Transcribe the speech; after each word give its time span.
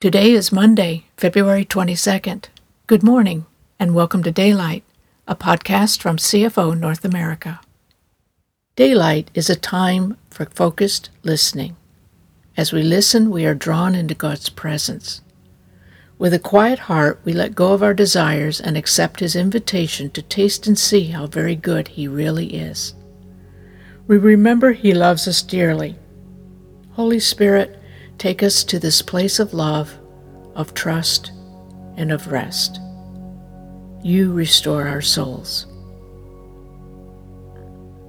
Today 0.00 0.32
is 0.32 0.50
Monday, 0.50 1.04
February 1.18 1.62
22nd. 1.62 2.46
Good 2.86 3.02
morning, 3.02 3.44
and 3.78 3.94
welcome 3.94 4.22
to 4.22 4.30
Daylight, 4.30 4.82
a 5.28 5.36
podcast 5.36 6.00
from 6.00 6.16
CFO 6.16 6.74
North 6.74 7.04
America. 7.04 7.60
Daylight 8.76 9.30
is 9.34 9.50
a 9.50 9.54
time 9.54 10.16
for 10.30 10.46
focused 10.46 11.10
listening. 11.22 11.76
As 12.56 12.72
we 12.72 12.82
listen, 12.82 13.30
we 13.30 13.44
are 13.44 13.54
drawn 13.54 13.94
into 13.94 14.14
God's 14.14 14.48
presence. 14.48 15.20
With 16.16 16.32
a 16.32 16.38
quiet 16.38 16.78
heart, 16.78 17.20
we 17.22 17.34
let 17.34 17.54
go 17.54 17.74
of 17.74 17.82
our 17.82 17.92
desires 17.92 18.58
and 18.58 18.78
accept 18.78 19.20
His 19.20 19.36
invitation 19.36 20.08
to 20.12 20.22
taste 20.22 20.66
and 20.66 20.78
see 20.78 21.08
how 21.08 21.26
very 21.26 21.54
good 21.54 21.88
He 21.88 22.08
really 22.08 22.54
is. 22.54 22.94
We 24.06 24.16
remember 24.16 24.72
He 24.72 24.94
loves 24.94 25.28
us 25.28 25.42
dearly. 25.42 25.98
Holy 26.92 27.20
Spirit, 27.20 27.78
Take 28.20 28.42
us 28.42 28.64
to 28.64 28.78
this 28.78 29.00
place 29.00 29.38
of 29.38 29.54
love, 29.54 29.98
of 30.54 30.74
trust, 30.74 31.32
and 31.96 32.12
of 32.12 32.30
rest. 32.30 32.78
You 34.02 34.30
restore 34.34 34.86
our 34.86 35.00
souls. 35.00 35.66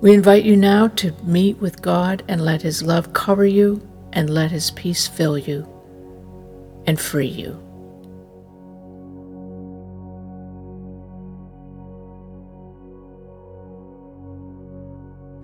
We 0.01 0.13
invite 0.13 0.43
you 0.43 0.57
now 0.57 0.89
to 0.89 1.13
meet 1.23 1.59
with 1.59 1.81
God 1.81 2.25
and 2.27 2.43
let 2.43 2.61
His 2.61 2.83
love 2.83 3.13
cover 3.13 3.45
you 3.45 3.87
and 4.11 4.29
let 4.29 4.51
His 4.51 4.71
peace 4.71 5.07
fill 5.07 5.37
you 5.37 5.65
and 6.85 6.99
free 6.99 7.27
you. 7.27 7.51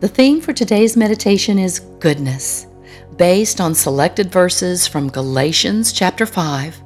The 0.02 0.10
theme 0.10 0.42
for 0.42 0.52
today's 0.52 0.98
meditation 0.98 1.58
is 1.58 1.80
goodness 2.02 2.68
based 3.16 3.60
on 3.60 3.74
selected 3.74 4.32
verses 4.32 4.88
from 4.88 5.10
Galatians 5.10 5.92
chapter 5.92 6.26
5, 6.26 6.82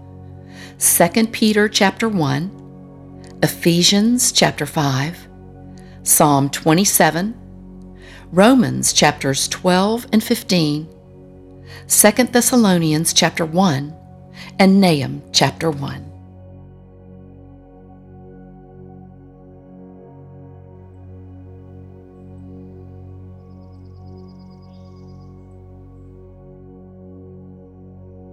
2 0.79 1.27
Peter 1.27 1.67
chapter 1.67 2.09
1, 2.09 3.37
Ephesians 3.43 4.32
chapter 4.32 4.65
5, 4.65 5.27
Psalm 6.04 6.49
27, 6.49 7.35
Romans 8.32 8.93
chapters 8.93 9.48
12 9.48 10.07
and 10.13 10.23
15, 10.23 10.87
2 11.87 12.12
Thessalonians 12.23 13.13
chapter 13.13 13.45
1, 13.45 13.93
and 14.59 14.82
Nahum 14.82 15.21
chapter 15.32 15.70
1. 15.70 16.10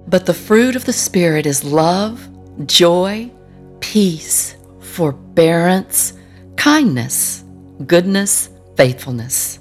But 0.09 0.25
the 0.25 0.33
fruit 0.33 0.75
of 0.75 0.87
the 0.87 0.93
Spirit 0.95 1.45
is 1.45 1.63
love, 1.65 2.27
joy, 2.67 3.31
peace, 3.81 4.57
forbearance, 4.81 6.15
kindness, 6.57 7.45
goodness, 7.87 8.49
faithfulness. 8.75 9.59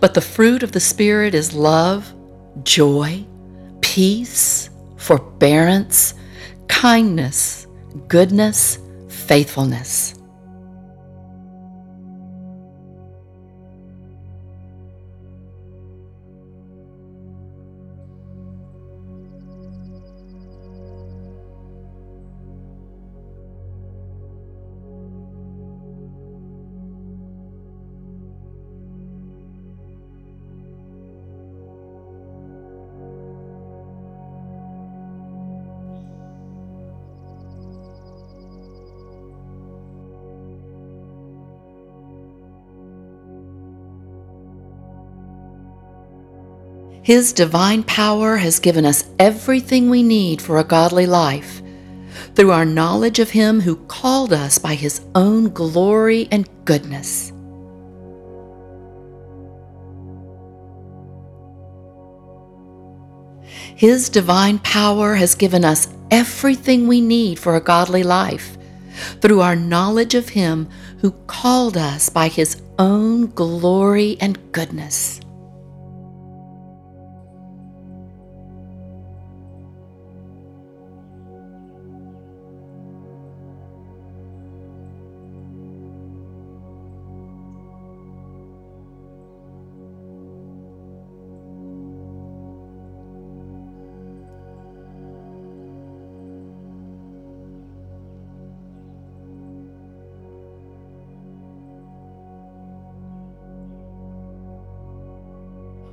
But 0.00 0.14
the 0.14 0.22
fruit 0.22 0.62
of 0.62 0.72
the 0.72 0.80
Spirit 0.80 1.34
is 1.34 1.52
love, 1.52 2.10
joy, 2.62 3.26
peace, 3.82 4.70
forbearance, 4.96 6.14
kindness, 6.68 7.66
goodness, 8.08 8.78
faithfulness. 9.08 10.19
His 47.02 47.32
divine 47.32 47.82
power 47.82 48.36
has 48.36 48.58
given 48.58 48.84
us 48.84 49.04
everything 49.18 49.88
we 49.88 50.02
need 50.02 50.42
for 50.42 50.58
a 50.58 50.64
godly 50.64 51.06
life 51.06 51.62
through 52.34 52.50
our 52.50 52.66
knowledge 52.66 53.18
of 53.18 53.30
Him 53.30 53.60
who 53.60 53.76
called 53.86 54.34
us 54.34 54.58
by 54.58 54.74
His 54.74 55.00
own 55.14 55.48
glory 55.48 56.28
and 56.30 56.48
goodness. 56.66 57.32
His 63.74 64.10
divine 64.10 64.58
power 64.58 65.14
has 65.14 65.34
given 65.34 65.64
us 65.64 65.88
everything 66.10 66.86
we 66.86 67.00
need 67.00 67.38
for 67.38 67.56
a 67.56 67.62
godly 67.62 68.02
life 68.02 68.58
through 69.22 69.40
our 69.40 69.56
knowledge 69.56 70.14
of 70.14 70.28
Him 70.28 70.68
who 70.98 71.12
called 71.26 71.78
us 71.78 72.10
by 72.10 72.28
His 72.28 72.60
own 72.78 73.28
glory 73.28 74.18
and 74.20 74.38
goodness. 74.52 75.20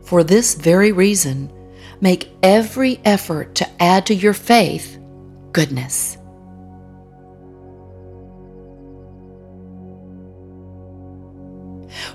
For 0.07 0.23
this 0.23 0.53
very 0.53 0.93
reason, 0.93 1.51
make 1.99 2.29
every 2.41 3.01
effort 3.03 3.55
to 3.55 3.67
add 3.83 4.05
to 4.05 4.15
your 4.15 4.31
faith 4.31 4.97
goodness. 5.51 6.17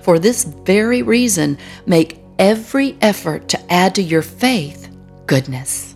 For 0.01 0.19
this 0.19 0.45
very 0.45 1.03
reason, 1.03 1.59
make 1.85 2.19
every 2.39 2.97
effort 3.03 3.51
to 3.51 3.61
add 3.71 3.95
to 3.97 4.03
your 4.03 4.23
faith 4.23 4.89
goodness. 5.27 5.92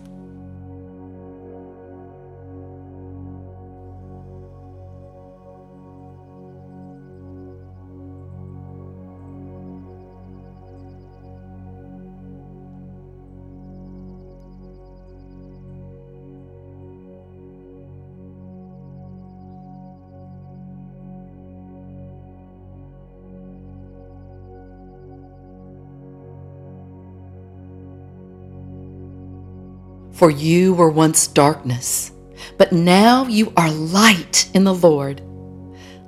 For 30.16 30.30
you 30.30 30.72
were 30.72 30.88
once 30.88 31.26
darkness, 31.26 32.10
but 32.56 32.72
now 32.72 33.26
you 33.26 33.52
are 33.54 33.70
light 33.70 34.48
in 34.54 34.64
the 34.64 34.72
Lord. 34.72 35.20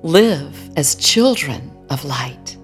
Live 0.03 0.71
as 0.79 0.95
children 0.95 1.71
of 1.91 2.07
light. 2.07 2.57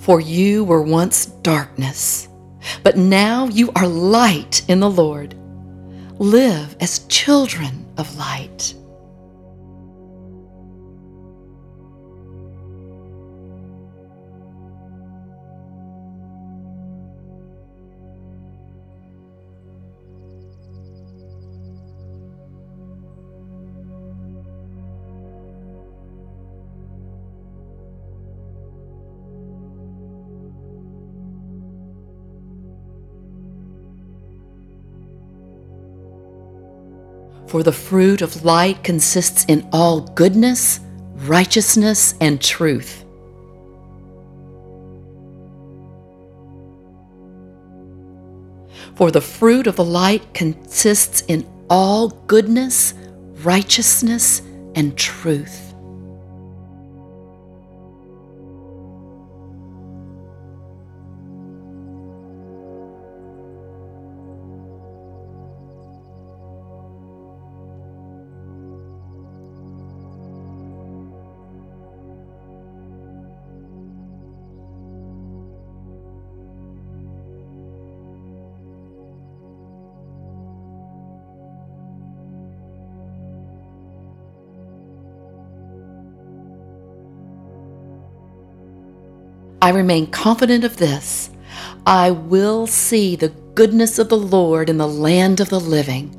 For 0.00 0.20
you 0.20 0.64
were 0.64 0.82
once 0.82 1.26
darkness, 1.26 2.26
but 2.82 2.96
now 2.96 3.46
you 3.46 3.70
are 3.76 3.86
light 3.86 4.68
in 4.68 4.80
the 4.80 4.90
Lord. 4.90 5.36
Live 6.18 6.76
as 6.80 7.06
children 7.06 7.86
of 7.96 8.16
light. 8.16 8.74
For 37.46 37.62
the 37.62 37.72
fruit 37.72 38.22
of 38.22 38.44
light 38.44 38.82
consists 38.82 39.44
in 39.46 39.68
all 39.72 40.00
goodness, 40.00 40.80
righteousness, 41.14 42.14
and 42.20 42.40
truth. 42.40 43.04
For 48.96 49.10
the 49.10 49.20
fruit 49.20 49.66
of 49.66 49.76
the 49.76 49.84
light 49.84 50.34
consists 50.34 51.22
in 51.22 51.46
all 51.68 52.10
goodness, 52.26 52.94
righteousness, 53.42 54.40
and 54.74 54.96
truth. 54.96 55.63
I 89.64 89.70
remain 89.70 90.08
confident 90.08 90.62
of 90.62 90.76
this 90.76 91.30
I 91.86 92.10
will 92.10 92.66
see 92.66 93.16
the 93.16 93.30
goodness 93.54 93.98
of 93.98 94.10
the 94.10 94.18
Lord 94.18 94.68
in 94.68 94.76
the 94.76 94.86
land 94.86 95.40
of 95.40 95.48
the 95.48 95.58
living. 95.58 96.14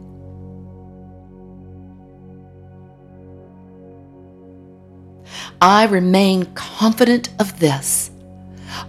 I 5.62 5.86
remain 5.86 6.56
confident 6.56 7.30
of 7.40 7.60
this. 7.60 8.10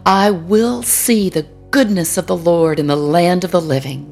I 0.06 0.31
will 0.31 0.82
see 0.82 1.29
the 1.29 1.47
goodness 1.70 2.17
of 2.17 2.26
the 2.26 2.37
Lord 2.38 2.79
in 2.79 2.87
the 2.87 2.97
land 2.97 3.44
of 3.44 3.50
the 3.50 3.61
living. 3.61 4.11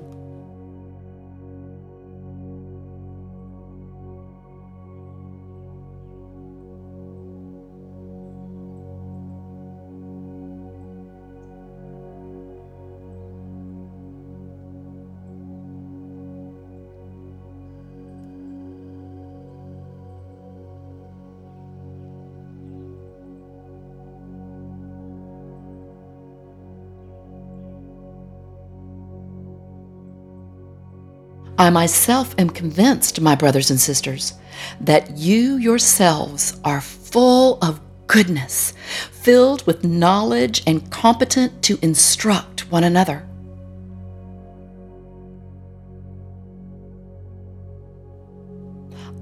I 31.56 31.70
myself 31.70 32.34
am 32.36 32.50
convinced, 32.50 33.20
my 33.20 33.36
brothers 33.36 33.70
and 33.70 33.78
sisters, 33.78 34.34
that 34.80 35.16
you 35.16 35.56
yourselves 35.56 36.58
are 36.64 36.80
full 36.80 37.58
of 37.62 37.80
goodness, 38.08 38.74
filled 39.12 39.64
with 39.64 39.84
knowledge, 39.84 40.64
and 40.66 40.90
competent 40.90 41.62
to 41.62 41.78
instruct 41.80 42.70
one 42.72 42.82
another. 42.82 43.24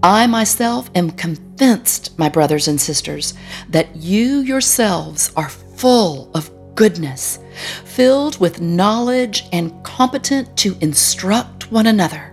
I 0.03 0.27
myself 0.27 0.91
am 0.95 1.11
convinced, 1.11 2.19
my 2.19 2.31
brothers 2.31 2.67
and 2.67 2.81
sisters, 2.81 3.35
that 3.69 3.95
you 3.95 4.41
yourselves 4.41 5.33
are 5.37 5.51
full 5.51 6.31
of 6.35 6.51
goodness, 6.75 7.39
filled 7.85 8.41
with 8.41 8.61
knowledge, 8.61 9.45
and 9.53 9.85
competent 9.85 10.57
to 10.57 10.77
instruct 10.81 11.62
one 11.73 11.87
another. 11.87 12.32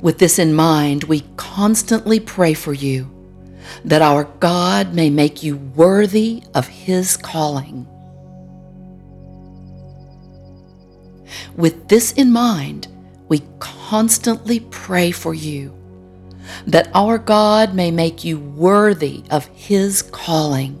With 0.00 0.18
this 0.18 0.38
in 0.38 0.54
mind, 0.54 1.04
we 1.04 1.24
constantly 1.36 2.20
pray 2.20 2.54
for 2.54 2.72
you 2.72 3.10
that 3.84 4.00
our 4.00 4.24
God 4.24 4.94
may 4.94 5.10
make 5.10 5.42
you 5.42 5.56
worthy 5.56 6.42
of 6.54 6.68
His 6.68 7.16
calling. 7.16 7.86
With 11.56 11.88
this 11.88 12.12
in 12.12 12.32
mind, 12.32 12.86
we 13.28 13.42
constantly 13.58 14.60
pray 14.60 15.10
for 15.10 15.34
you 15.34 15.74
that 16.66 16.88
our 16.94 17.18
God 17.18 17.74
may 17.74 17.90
make 17.90 18.24
you 18.24 18.38
worthy 18.38 19.24
of 19.30 19.46
His 19.46 20.02
calling. 20.02 20.78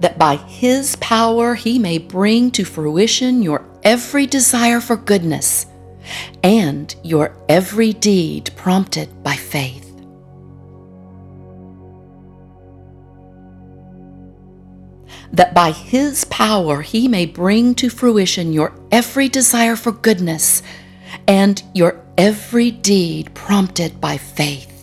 That 0.00 0.18
by 0.18 0.36
His 0.36 0.96
power 0.96 1.54
He 1.54 1.78
may 1.78 1.98
bring 1.98 2.50
to 2.52 2.64
fruition 2.64 3.42
your 3.42 3.64
every 3.82 4.26
desire 4.26 4.80
for 4.80 4.96
goodness 4.96 5.66
and 6.42 6.94
your 7.02 7.36
every 7.48 7.92
deed 7.92 8.50
prompted 8.56 9.22
by 9.22 9.34
faith. 9.34 9.84
That 15.32 15.54
by 15.54 15.72
His 15.72 16.24
power 16.24 16.82
He 16.82 17.08
may 17.08 17.26
bring 17.26 17.74
to 17.76 17.90
fruition 17.90 18.52
your 18.52 18.72
every 18.90 19.28
desire 19.28 19.76
for 19.76 19.92
goodness 19.92 20.62
and 21.26 21.62
your 21.74 22.04
every 22.16 22.70
deed 22.70 23.34
prompted 23.34 24.00
by 24.00 24.16
faith. 24.16 24.77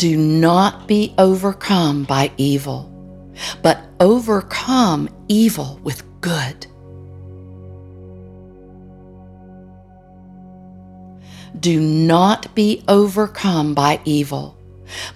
Do 0.00 0.16
not 0.16 0.88
be 0.88 1.14
overcome 1.18 2.04
by 2.04 2.32
evil, 2.38 2.88
but 3.60 3.84
overcome 4.00 5.10
evil 5.28 5.78
with 5.84 6.02
good. 6.22 6.66
Do 11.60 11.78
not 11.78 12.54
be 12.54 12.82
overcome 12.88 13.74
by 13.74 14.00
evil, 14.06 14.56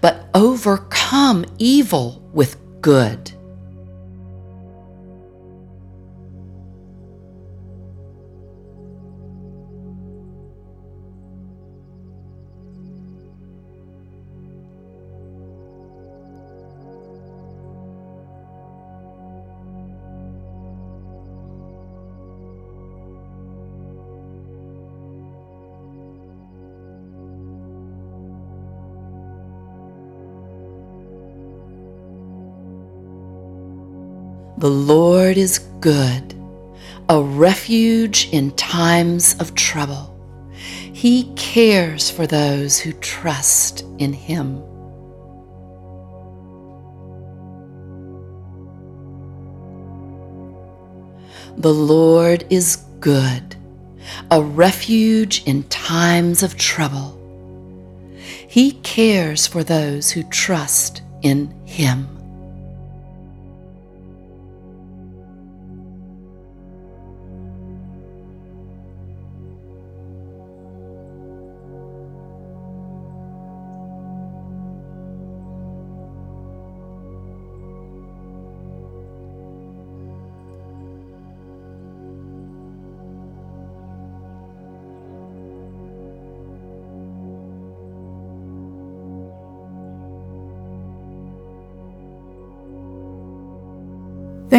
but 0.02 0.28
overcome 0.34 1.46
evil 1.56 2.22
with 2.34 2.58
good. 2.82 3.32
The 34.64 34.70
Lord 34.70 35.36
is 35.36 35.58
good, 35.80 36.32
a 37.10 37.20
refuge 37.20 38.30
in 38.32 38.50
times 38.52 39.38
of 39.38 39.54
trouble. 39.54 40.18
He 40.56 41.30
cares 41.36 42.08
for 42.08 42.26
those 42.26 42.78
who 42.78 42.92
trust 42.94 43.84
in 43.98 44.14
Him. 44.14 44.60
The 51.58 51.74
Lord 51.74 52.46
is 52.48 52.76
good, 53.00 53.56
a 54.30 54.40
refuge 54.40 55.42
in 55.44 55.64
times 55.64 56.42
of 56.42 56.56
trouble. 56.56 57.20
He 58.48 58.72
cares 58.82 59.46
for 59.46 59.62
those 59.62 60.10
who 60.10 60.22
trust 60.22 61.02
in 61.20 61.54
Him. 61.66 62.13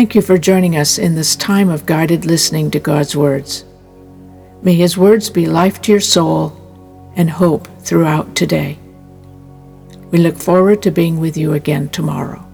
Thank 0.05 0.13
you 0.13 0.21
for 0.21 0.37
joining 0.37 0.77
us 0.77 0.99
in 0.99 1.15
this 1.15 1.35
time 1.35 1.67
of 1.67 1.87
guided 1.87 2.25
listening 2.25 2.69
to 2.69 2.79
God's 2.79 3.15
words. 3.15 3.65
May 4.61 4.75
His 4.75 4.99
words 4.99 5.31
be 5.31 5.47
life 5.47 5.81
to 5.81 5.91
your 5.91 5.99
soul 5.99 6.53
and 7.15 7.27
hope 7.27 7.67
throughout 7.79 8.35
today. 8.35 8.77
We 10.11 10.19
look 10.19 10.37
forward 10.37 10.83
to 10.83 10.91
being 10.91 11.19
with 11.19 11.35
you 11.35 11.53
again 11.53 11.89
tomorrow. 11.89 12.44